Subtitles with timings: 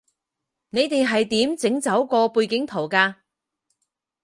[0.71, 3.13] 你哋係點整走個背景圖㗎